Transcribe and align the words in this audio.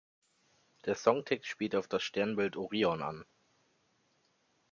Der 0.85 0.95
Songtext 0.95 1.45
spielt 1.47 1.75
auf 1.75 1.87
das 1.87 2.01
Sternbild 2.01 2.57
Orion 2.57 3.03
an. 3.03 3.23